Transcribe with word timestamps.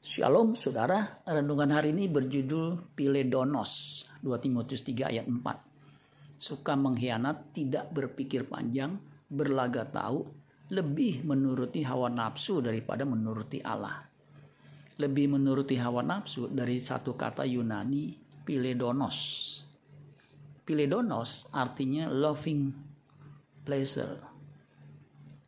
Shalom 0.00 0.56
saudara, 0.56 1.20
renungan 1.28 1.76
hari 1.76 1.92
ini 1.92 2.08
berjudul 2.08 2.96
Piledonos, 2.96 4.08
2 4.24 4.32
Timotius 4.40 4.80
3 4.80 5.12
ayat 5.12 5.28
4. 5.28 6.40
Suka 6.40 6.72
mengkhianat, 6.72 7.52
tidak 7.52 7.92
berpikir 7.92 8.48
panjang, 8.48 8.96
berlaga 9.28 9.84
tahu, 9.84 10.24
lebih 10.72 11.20
menuruti 11.20 11.84
hawa 11.84 12.08
nafsu 12.08 12.64
daripada 12.64 13.04
menuruti 13.04 13.60
Allah. 13.60 14.00
Lebih 14.96 15.36
menuruti 15.36 15.76
hawa 15.76 16.00
nafsu 16.00 16.48
dari 16.48 16.80
satu 16.80 17.12
kata 17.12 17.44
Yunani, 17.44 18.16
Piledonos. 18.40 19.18
Piledonos 20.64 21.44
artinya 21.52 22.08
loving 22.08 22.72
pleasure. 23.68 24.16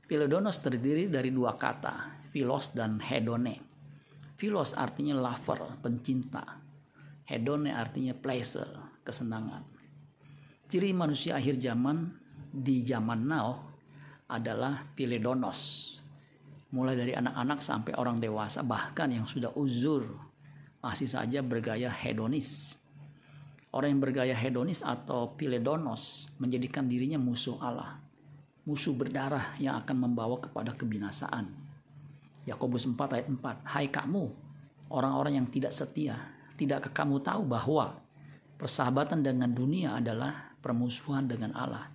Piledonos 0.04 0.60
terdiri 0.60 1.08
dari 1.08 1.32
dua 1.32 1.56
kata, 1.56 2.28
philos 2.28 2.68
dan 2.76 3.00
hedone 3.00 3.71
Philos 4.42 4.74
artinya 4.74 5.14
lover, 5.14 5.78
pencinta. 5.78 6.42
Hedone 7.30 7.70
artinya 7.70 8.10
pleasure, 8.10 8.98
kesenangan. 9.06 9.62
Ciri 10.66 10.90
manusia 10.90 11.38
akhir 11.38 11.62
zaman 11.62 12.10
di 12.50 12.82
zaman 12.82 13.22
now 13.22 13.62
adalah 14.26 14.82
piledonos. 14.98 15.94
Mulai 16.74 16.98
dari 16.98 17.14
anak-anak 17.14 17.62
sampai 17.62 17.94
orang 17.94 18.18
dewasa 18.18 18.66
bahkan 18.66 19.14
yang 19.14 19.30
sudah 19.30 19.54
uzur 19.54 20.10
masih 20.82 21.06
saja 21.06 21.38
bergaya 21.38 21.86
hedonis. 22.02 22.74
Orang 23.70 23.94
yang 23.94 24.02
bergaya 24.02 24.34
hedonis 24.34 24.82
atau 24.82 25.38
piledonos 25.38 26.26
menjadikan 26.42 26.90
dirinya 26.90 27.22
musuh 27.22 27.62
Allah. 27.62 28.02
Musuh 28.66 28.90
berdarah 28.90 29.54
yang 29.62 29.78
akan 29.86 30.02
membawa 30.02 30.42
kepada 30.42 30.74
kebinasaan 30.74 31.71
Yakobus 32.42 32.88
4 32.88 32.98
ayat 32.98 33.28
4. 33.30 33.62
Hai 33.62 33.86
kamu, 33.86 34.24
orang-orang 34.90 35.38
yang 35.38 35.48
tidak 35.48 35.70
setia, 35.70 36.18
tidakkah 36.58 36.90
kamu 36.90 37.22
tahu 37.22 37.46
bahwa 37.46 38.02
persahabatan 38.58 39.22
dengan 39.22 39.50
dunia 39.50 39.98
adalah 39.98 40.54
permusuhan 40.58 41.30
dengan 41.30 41.54
Allah? 41.54 41.86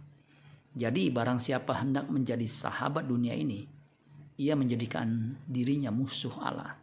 Jadi 0.77 1.09
barang 1.09 1.41
siapa 1.41 1.81
hendak 1.81 2.07
menjadi 2.07 2.45
sahabat 2.45 3.09
dunia 3.09 3.33
ini, 3.33 3.65
ia 4.37 4.53
menjadikan 4.53 5.33
dirinya 5.49 5.89
musuh 5.89 6.33
Allah. 6.37 6.77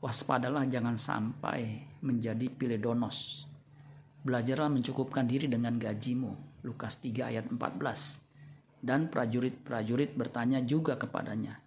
Waspadalah 0.00 0.68
jangan 0.68 0.96
sampai 0.96 1.84
menjadi 2.04 2.48
piledonos. 2.52 3.48
Belajarlah 4.20 4.68
mencukupkan 4.68 5.24
diri 5.24 5.48
dengan 5.48 5.80
gajimu. 5.80 6.64
Lukas 6.64 7.00
3 7.00 7.32
ayat 7.32 7.48
14. 7.48 8.20
Dan 8.80 9.08
prajurit-prajurit 9.08 10.16
bertanya 10.16 10.60
juga 10.64 10.96
kepadanya, 10.96 11.60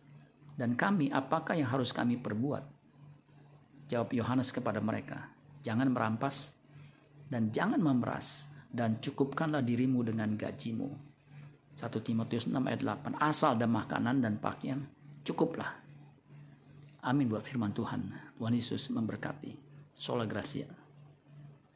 dan 0.53 0.77
kami, 0.77 1.09
apakah 1.09 1.57
yang 1.57 1.69
harus 1.73 1.89
kami 1.89 2.21
perbuat? 2.21 2.63
Jawab 3.89 4.09
Yohanes 4.13 4.53
kepada 4.53 4.79
mereka, 4.79 5.29
jangan 5.65 5.89
merampas 5.89 6.53
dan 7.29 7.49
jangan 7.49 7.81
memeras 7.81 8.45
dan 8.69 9.01
cukupkanlah 9.01 9.65
dirimu 9.65 10.05
dengan 10.05 10.33
gajimu. 10.33 11.13
1 11.73 11.89
Timotius 12.05 12.45
6 12.45 12.53
ayat 12.53 12.85
8 12.85 13.17
Asal 13.17 13.57
ada 13.57 13.65
makanan 13.65 14.21
dan 14.21 14.37
pakaian 14.37 14.85
cukuplah 15.25 15.81
Amin 17.01 17.25
buat 17.25 17.41
firman 17.41 17.73
Tuhan 17.73 18.13
Tuhan 18.37 18.53
Yesus 18.53 18.93
memberkati 18.93 19.57
Sola 19.97 20.29
Gracia 20.29 20.69